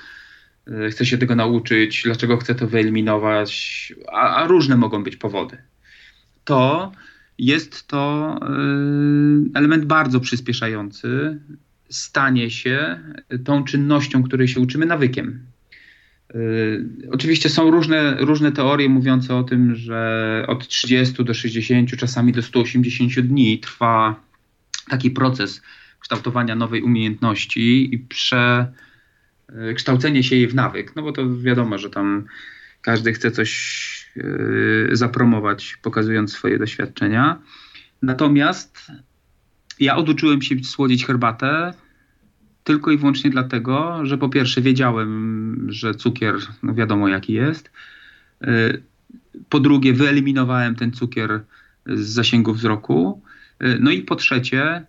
[0.68, 2.02] e, chcę się tego nauczyć?
[2.06, 3.94] Dlaczego chcę to wyeliminować?
[4.12, 5.58] A, a różne mogą być powody.
[6.44, 6.92] To
[7.38, 8.48] jest to e,
[9.54, 11.40] element bardzo przyspieszający
[11.90, 13.00] stanie się
[13.46, 15.46] tą czynnością, której się uczymy, nawykiem.
[16.36, 22.34] Y, oczywiście są różne, różne teorie mówiące o tym, że od 30 do 60, czasami
[22.34, 24.24] do 180 dni trwa
[24.90, 25.62] taki proces
[26.00, 30.96] kształtowania nowej umiejętności i przekształcenie się jej w nawyk.
[30.96, 32.26] No bo to wiadomo, że tam
[32.82, 37.42] każdy chce coś y, zapromować, pokazując swoje doświadczenia.
[38.02, 38.92] Natomiast
[39.80, 41.74] ja oduczyłem się słodzić herbatę
[42.68, 47.72] tylko i wyłącznie dlatego, że po pierwsze wiedziałem, że cukier, no wiadomo jaki jest.
[48.44, 48.84] Y,
[49.50, 51.44] po drugie, wyeliminowałem ten cukier
[51.86, 53.22] z zasięgu wzroku.
[53.64, 54.86] Y, no i po trzecie,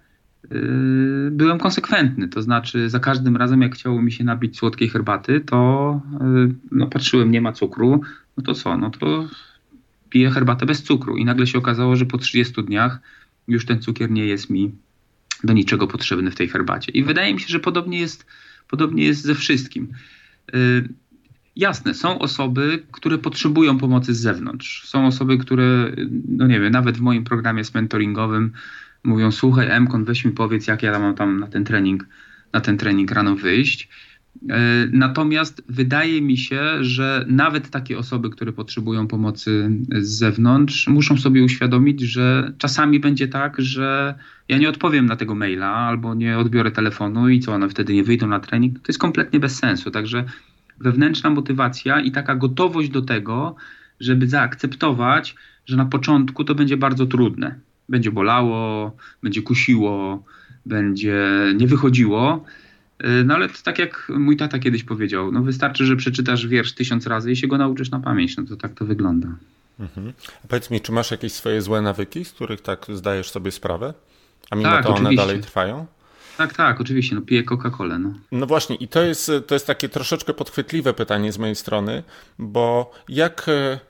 [0.53, 2.29] y, byłem konsekwentny.
[2.29, 6.01] To znaczy, za każdym razem, jak chciało mi się nabić słodkiej herbaty, to
[6.71, 8.01] no, patrzyłem, nie ma cukru.
[8.37, 8.77] No to co?
[8.77, 9.29] No to
[10.11, 11.17] piję herbatę bez cukru.
[11.17, 13.01] I nagle się okazało, że po 30 dniach
[13.49, 14.73] już ten cukier nie jest mi
[15.45, 16.93] do niczego potrzebny w tej herbacie.
[16.93, 18.27] I wydaje mi się, że podobnie jest,
[18.69, 19.93] podobnie jest ze wszystkim.
[20.53, 20.89] Yy,
[21.57, 24.89] jasne, są osoby, które potrzebują pomocy z zewnątrz.
[24.89, 25.93] Są osoby, które,
[26.29, 28.53] no nie wiem, nawet w moim programie z mentoringowym
[29.05, 32.07] mówią: Słuchaj, Emkon, weź mi powiedz, jak ja mam tam na ten trening,
[32.53, 33.89] na ten trening rano wyjść.
[34.51, 41.17] E, natomiast wydaje mi się, że nawet takie osoby, które potrzebują pomocy z zewnątrz, muszą
[41.17, 44.15] sobie uświadomić, że czasami będzie tak, że
[44.49, 48.05] ja nie odpowiem na tego maila albo nie odbiorę telefonu i co, one wtedy nie
[48.05, 48.79] wyjdą na trening.
[48.79, 49.91] To jest kompletnie bez sensu.
[49.91, 50.25] Także
[50.81, 53.57] wewnętrzna motywacja i taka gotowość do tego,
[54.01, 55.35] żeby zaakceptować,
[55.67, 57.55] że na początku to będzie bardzo trudne.
[57.89, 60.25] Będzie bolało, będzie kusiło,
[60.67, 62.45] będzie nie wychodziło
[63.25, 67.07] no ale to tak jak mój tata kiedyś powiedział, no wystarczy, że przeczytasz wiersz tysiąc
[67.07, 68.37] razy i się go nauczysz na pamięć.
[68.37, 69.29] No to tak to wygląda.
[69.81, 70.13] Mhm.
[70.45, 73.95] A powiedz mi, czy masz jakieś swoje złe nawyki, z których tak zdajesz sobie sprawę?
[74.51, 75.27] A mimo tak, to one oczywiście.
[75.27, 75.87] dalej trwają?
[76.37, 77.15] Tak, tak, oczywiście.
[77.15, 77.99] No, piję Coca-Colę.
[77.99, 78.15] No.
[78.33, 82.03] no właśnie, i to jest, to jest takie troszeczkę podchwytliwe pytanie z mojej strony,
[82.39, 83.81] bo jak e,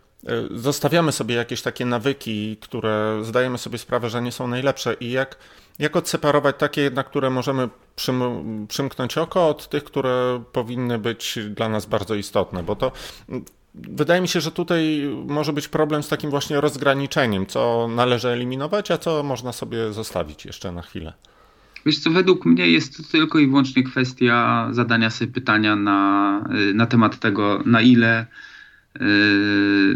[0.51, 5.37] zostawiamy sobie jakieś takie nawyki, które zdajemy sobie sprawę, że nie są najlepsze, i jak
[5.79, 8.21] jak odseparować takie na które możemy przym,
[8.69, 12.63] przymknąć oko od tych, które powinny być dla nas bardzo istotne?
[12.63, 12.93] Bo to
[13.75, 18.91] wydaje mi się, że tutaj może być problem z takim właśnie rozgraniczeniem, co należy eliminować,
[18.91, 21.13] a co można sobie zostawić jeszcze na chwilę.
[21.87, 26.41] Wiesz co, według mnie jest to tylko i wyłącznie kwestia zadania sobie pytania na,
[26.75, 28.27] na temat tego, na ile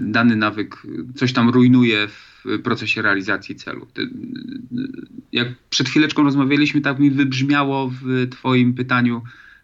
[0.01, 0.83] dany nawyk
[1.15, 3.87] coś tam rujnuje w procesie realizacji celu.
[5.33, 9.23] Jak przed chwileczką rozmawialiśmy, tak mi wybrzmiało w Twoim pytaniu,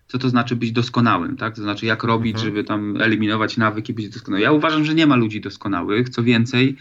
[0.09, 1.55] co to znaczy być doskonałym, tak?
[1.55, 2.45] To znaczy, jak robić, mhm.
[2.45, 4.43] żeby tam eliminować nawyki, być doskonałym.
[4.43, 6.09] Ja uważam, że nie ma ludzi doskonałych.
[6.09, 6.77] Co więcej,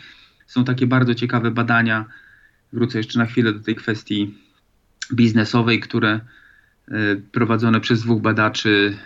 [0.46, 2.06] są takie bardzo ciekawe badania.
[2.74, 4.34] Wrócę jeszcze na chwilę do tej kwestii
[5.14, 6.20] biznesowej, które
[6.88, 8.98] e, prowadzone przez dwóch badaczy,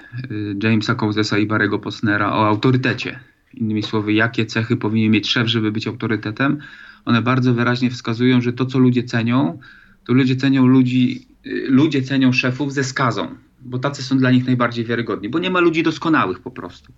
[0.63, 3.19] Jamesa Cousesa i Barego Posnera, o autorytecie
[3.53, 6.57] innymi słowy, jakie cechy powinien mieć szef, żeby być autorytetem,
[7.05, 9.59] one bardzo wyraźnie wskazują, że to, co ludzie cenią,
[10.05, 14.45] to ludzie cenią ludzi, y, ludzie cenią szefów ze skazą, bo tacy są dla nich
[14.45, 16.93] najbardziej wiarygodni, bo nie ma ludzi doskonałych po prostu.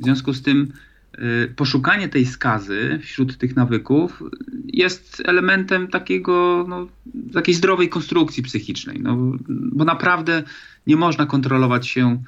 [0.00, 0.72] W związku z tym
[1.18, 4.22] y, poszukanie tej skazy wśród tych nawyków
[4.64, 6.88] jest elementem takiego, no,
[7.32, 9.16] takiej zdrowej konstrukcji psychicznej, no,
[9.48, 10.42] bo naprawdę
[10.86, 12.22] nie można kontrolować się,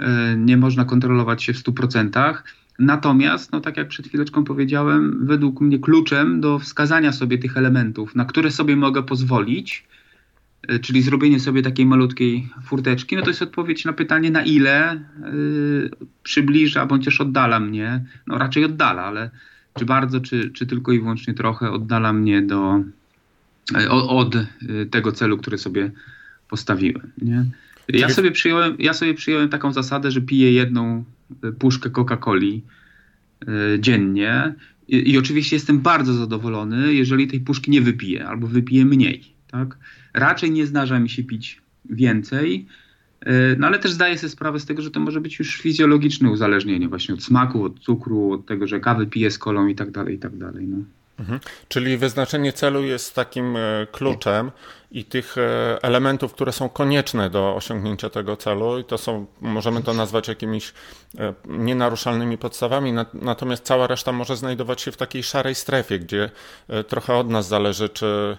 [0.00, 2.42] y, nie można kontrolować się w 100%.
[2.78, 8.14] Natomiast, no tak jak przed chwileczką powiedziałem, według mnie kluczem do wskazania sobie tych elementów,
[8.14, 9.84] na które sobie mogę pozwolić,
[10.68, 15.00] e, czyli zrobienie sobie takiej malutkiej furteczki, no to jest odpowiedź na pytanie, na ile
[15.32, 15.90] yy,
[16.22, 19.30] przybliża bądź też oddala mnie, no raczej oddala, ale
[19.78, 22.80] czy bardzo, czy, czy tylko i wyłącznie trochę oddala mnie do,
[23.74, 25.90] yy, od yy, tego celu, który sobie
[26.48, 27.10] postawiłem.
[27.22, 27.44] Nie?
[27.88, 31.04] Ja sobie, przyjąłem, ja sobie przyjąłem taką zasadę, że piję jedną
[31.58, 32.60] puszkę Coca-Coli
[33.48, 34.54] e, dziennie
[34.88, 39.24] I, i, oczywiście jestem bardzo zadowolony, jeżeli tej puszki nie wypiję albo wypiję mniej.
[39.50, 39.76] Tak?
[40.14, 41.60] Raczej nie zdarza mi się pić
[41.90, 42.66] więcej,
[43.20, 46.30] e, no ale też zdaję sobie sprawę z tego, że to może być już fizjologiczne
[46.30, 49.90] uzależnienie właśnie od smaku, od cukru, od tego, że kawę piję z kolą i tak
[49.90, 50.66] dalej, i tak dalej.
[50.66, 50.76] No.
[51.20, 51.40] Mhm.
[51.68, 54.50] Czyli wyznaczenie celu jest takim e, kluczem
[54.90, 59.82] i tych e, elementów, które są konieczne do osiągnięcia tego celu, i to są, możemy
[59.82, 60.72] to nazwać jakimiś
[61.18, 66.30] e, nienaruszalnymi podstawami, natomiast cała reszta może znajdować się w takiej szarej strefie, gdzie
[66.88, 68.36] trochę od nas zależy, czy,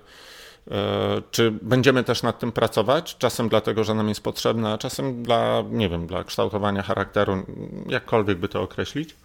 [1.32, 5.64] czy będziemy też nad tym pracować, czasem dlatego, że nam jest potrzebne, a czasem dla,
[5.72, 7.46] nie wiem, dla kształtowania charakteru,
[7.88, 9.16] jakkolwiek by to określić.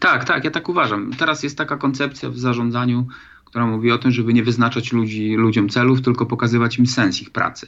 [0.00, 1.12] Tak, tak, ja tak uważam.
[1.18, 3.06] Teraz jest taka koncepcja w zarządzaniu,
[3.44, 7.30] która mówi o tym, żeby nie wyznaczać ludzi, ludziom celów, tylko pokazywać im sens ich
[7.30, 7.66] pracy.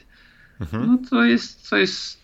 [0.60, 0.86] Mhm.
[0.86, 2.18] No to jest, to jest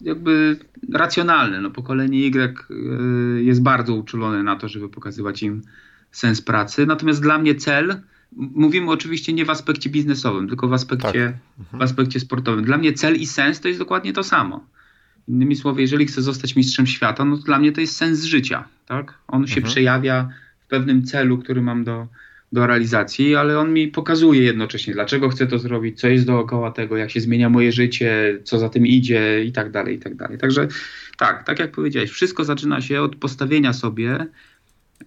[0.00, 0.56] jakby
[0.92, 1.60] racjonalne.
[1.60, 5.62] No, pokolenie Y y, jest bardzo uczulone na to, żeby pokazywać im
[6.10, 6.86] sens pracy.
[6.86, 8.00] Natomiast dla mnie cel,
[8.32, 11.58] mówimy oczywiście nie w aspekcie biznesowym, tylko w aspekcie, tak.
[11.58, 11.78] mhm.
[11.80, 12.64] w aspekcie sportowym.
[12.64, 14.66] Dla mnie cel i sens to jest dokładnie to samo.
[15.28, 18.64] Innymi słowy, jeżeli chcę zostać mistrzem świata, no to dla mnie to jest sens życia.
[18.90, 19.14] Tak?
[19.28, 19.72] On się mhm.
[19.72, 20.28] przejawia
[20.60, 22.06] w pewnym celu, który mam do,
[22.52, 26.96] do realizacji, ale on mi pokazuje jednocześnie, dlaczego chcę to zrobić, co jest dookoła tego,
[26.96, 30.38] jak się zmienia moje życie, co za tym idzie i tak dalej, i tak dalej.
[30.38, 30.68] Także
[31.18, 34.26] tak, tak jak powiedziałeś, wszystko zaczyna się od postawienia sobie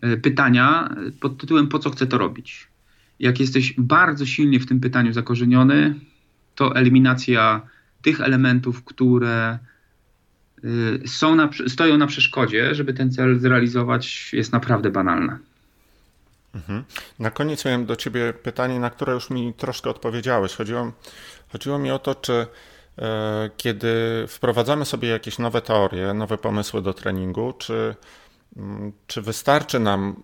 [0.02, 2.68] e, pytania pod tytułem po co chcę to robić.
[3.20, 5.96] Jak jesteś bardzo silnie w tym pytaniu zakorzeniony,
[6.56, 7.62] to eliminacja
[8.02, 9.60] tych elementów, które
[11.06, 15.40] są na, stoją na przeszkodzie, żeby ten cel zrealizować, jest naprawdę banalna.
[16.56, 16.84] Mhm.
[17.20, 20.56] Na koniec miałem do Ciebie pytanie, na które już mi troszkę odpowiedziałeś.
[20.56, 20.92] Chodziło,
[21.52, 22.48] chodziło mi o to, czy
[23.00, 23.94] e, kiedy
[24.28, 27.96] wprowadzamy sobie jakieś nowe teorie, nowe pomysły do treningu, czy,
[28.58, 30.16] mm, czy wystarczy nam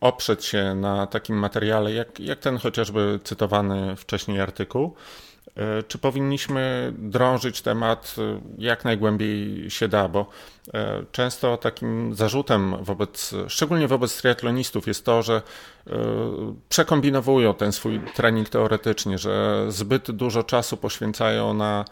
[0.00, 4.94] oprzeć się na takim materiale, jak, jak ten chociażby cytowany wcześniej artykuł,
[5.88, 10.26] czy powinniśmy drążyć temat e, jak najgłębiej się da, bo
[10.74, 15.42] e, często takim zarzutem wobec, szczególnie wobec triatlonistów jest to, że
[16.68, 21.84] przekombinowują ten swój trening teoretycznie, że zbyt dużo czasu poświęcają na,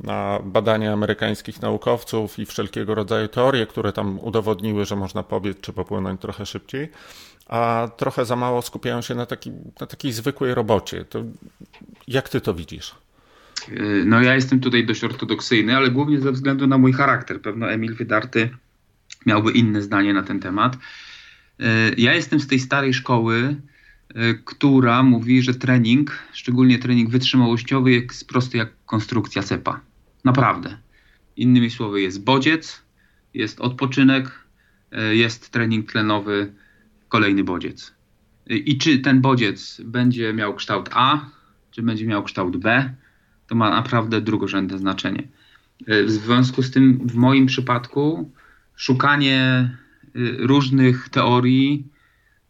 [0.00, 5.72] na badania amerykańskich naukowców i wszelkiego rodzaju teorie, które tam udowodniły, że można pobiec czy
[5.72, 6.92] popłynąć trochę szybciej
[7.46, 11.04] a trochę za mało skupiają się na, taki, na takiej zwykłej robocie.
[11.04, 11.24] To
[12.08, 12.94] jak ty to widzisz?
[13.68, 17.40] Y, no ja jestem tutaj dość ortodoksyjny, ale głównie ze względu na mój charakter.
[17.40, 18.50] Pewno Emil Wydarty
[19.26, 20.74] miałby inne zdanie na ten temat.
[20.74, 23.56] Y, ja jestem z tej starej szkoły,
[24.16, 29.80] y, która mówi, że trening, szczególnie trening wytrzymałościowy, jest prosty jak konstrukcja cepa.
[30.24, 30.78] Naprawdę.
[31.36, 32.82] Innymi słowy, jest bodziec,
[33.34, 34.30] jest odpoczynek,
[35.12, 36.52] jest trening tlenowy,
[37.08, 37.94] kolejny bodziec.
[38.46, 41.20] I czy ten bodziec będzie miał kształt A,
[41.70, 42.94] czy będzie miał kształt B,
[43.46, 45.28] to ma naprawdę drugorzędne znaczenie.
[45.86, 48.30] W związku z tym, w moim przypadku,
[48.76, 49.70] szukanie
[50.16, 51.88] y, różnych teorii,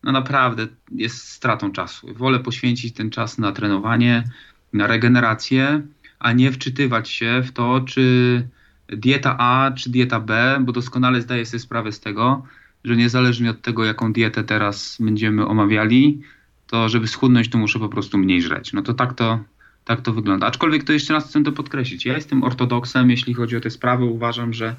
[0.02, 2.14] no naprawdę jest stratą czasu.
[2.14, 4.24] Wolę poświęcić ten czas na trenowanie,
[4.72, 5.82] na regenerację,
[6.18, 8.48] a nie wczytywać się w to, czy
[8.88, 12.46] dieta A, czy dieta B, bo doskonale zdaję sobie sprawę z tego,
[12.84, 16.20] że niezależnie od tego, jaką dietę teraz będziemy omawiali,
[16.66, 18.72] to żeby schudnąć, to muszę po prostu mniej żreć.
[18.72, 19.44] No to tak to,
[19.84, 20.46] tak to wygląda.
[20.46, 22.06] Aczkolwiek to jeszcze raz chcę to podkreślić.
[22.06, 24.04] Ja jestem ortodoksem, jeśli chodzi o te sprawy.
[24.04, 24.76] Uważam, że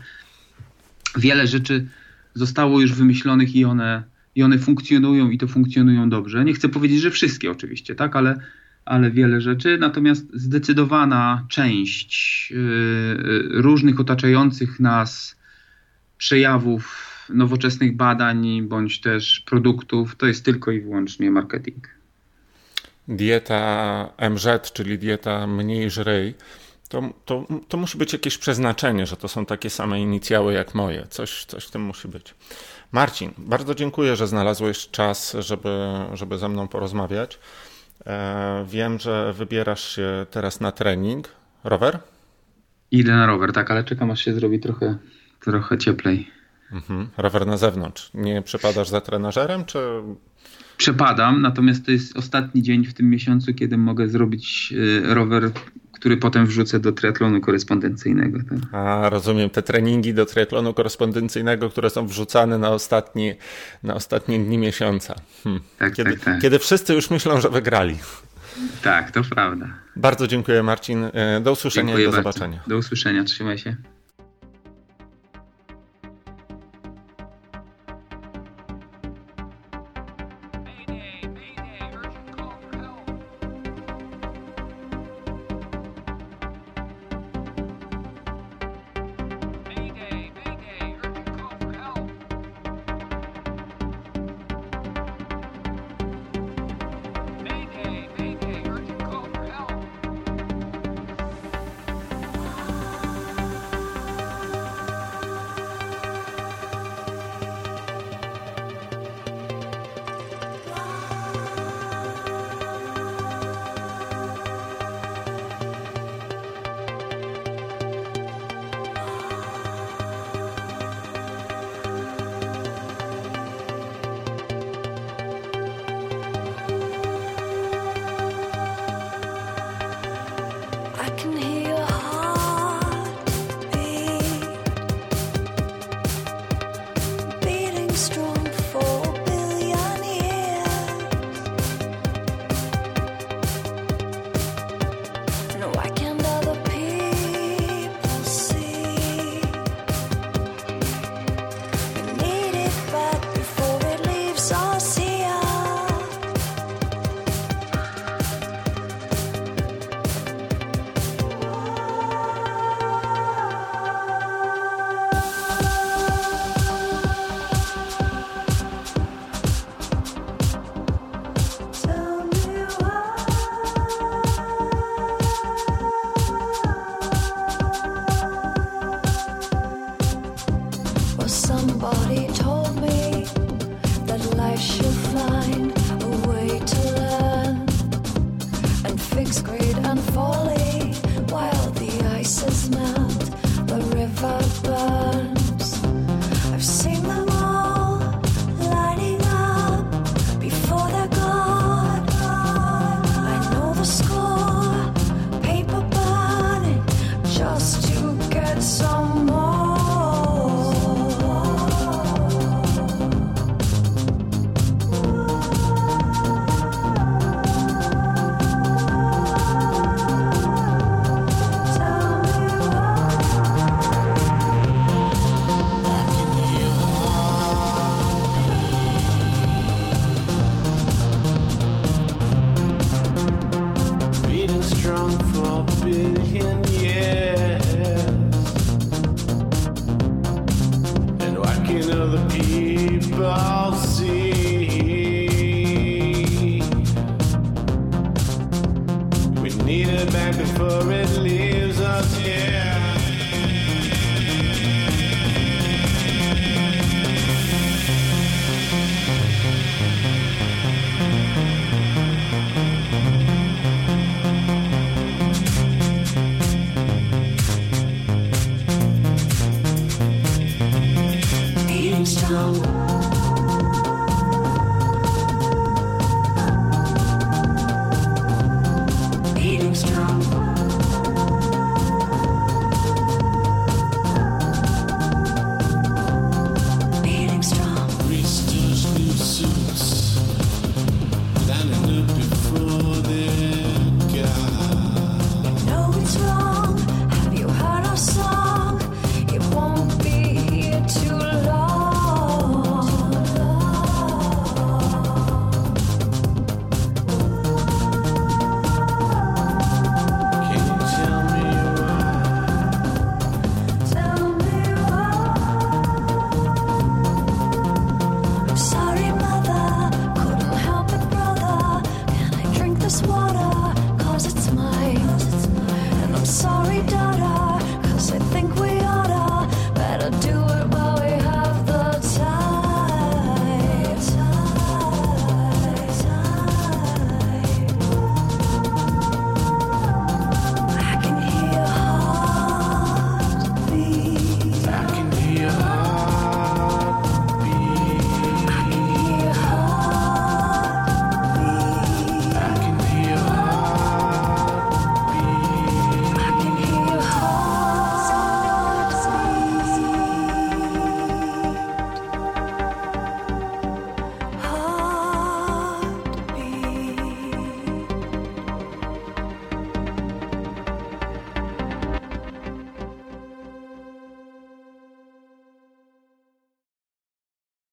[1.18, 1.88] wiele rzeczy
[2.34, 4.04] zostało już wymyślonych i one,
[4.36, 6.46] i one funkcjonują i to funkcjonują dobrze.
[6.46, 8.40] Nie chcę powiedzieć, że wszystkie oczywiście, tak, ale,
[8.86, 9.78] ale wiele rzeczy.
[9.78, 15.36] Natomiast zdecydowana część yy, różnych otaczających nas
[16.18, 21.88] przejawów nowoczesnych badań bądź też produktów, to jest tylko i wyłącznie marketing.
[23.08, 26.36] Dieta MZ, czyli dieta mniej żrej,
[26.90, 31.08] to, to, to musi być jakieś przeznaczenie, że to są takie same inicjały jak moje.
[31.10, 32.36] Coś, coś w tym musi być.
[32.92, 35.70] Marcin, bardzo dziękuję, że znalazłeś czas, żeby,
[36.14, 37.40] żeby ze mną porozmawiać.
[38.06, 41.30] E, wiem, że wybierasz się teraz na trening.
[41.64, 42.00] Rower?
[42.92, 44.98] Idę na rower, tak, ale czekam aż się zrobi trochę,
[45.40, 46.32] trochę cieplej.
[46.72, 47.08] Mhm.
[47.18, 48.12] Rower na zewnątrz.
[48.14, 49.80] Nie przepadasz za trenażerem, czy
[50.78, 55.52] Przepadam, natomiast to jest ostatni dzień w tym miesiącu, kiedy mogę zrobić y, rower,
[55.92, 58.40] który potem wrzucę do triatlonu korespondencyjnego.
[58.50, 58.60] Tak?
[58.72, 63.34] A, rozumiem, te treningi do triatlonu korespondencyjnego, które są wrzucane na, ostatni,
[63.84, 65.16] na ostatnie dni miesiąca.
[65.44, 65.60] Hm.
[65.78, 66.42] Tak, kiedy, tak, tak.
[66.42, 67.98] kiedy wszyscy już myślą, że wygrali.
[68.82, 69.68] Tak, to prawda.
[69.96, 71.04] Bardzo dziękuję Marcin.
[71.14, 72.32] E, do usłyszenia dziękuję i do bardzo.
[72.32, 72.64] zobaczenia.
[72.68, 73.76] Do usłyszenia, trzymaj się.